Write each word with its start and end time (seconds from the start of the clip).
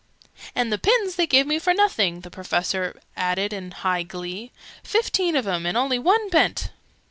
"And 0.55 0.73
the 0.73 0.79
pins 0.79 1.15
they 1.15 1.27
gave 1.27 1.45
me 1.45 1.59
for 1.59 1.75
nothing!" 1.75 2.21
the 2.21 2.31
Professor 2.31 2.99
added 3.15 3.53
in 3.53 3.69
high 3.69 4.01
glee. 4.01 4.51
"Fifteen 4.83 5.35
of 5.35 5.45
'em, 5.47 5.67
and 5.67 5.77
only 5.77 5.99
one 5.99 6.27
bent!" 6.31 6.71